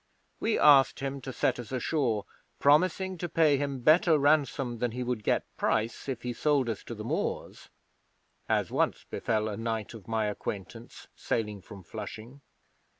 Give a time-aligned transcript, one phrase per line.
[0.39, 2.25] We asked him to set us ashore,
[2.57, 6.83] promising to pay him better ransom than he would get price if he sold us
[6.85, 7.69] to the Moors
[8.49, 12.41] as once befell a knight of my acquaintance sailing from Flushing.